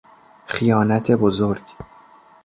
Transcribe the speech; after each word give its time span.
خیانت 0.45 1.11
بزرگ 1.11 1.61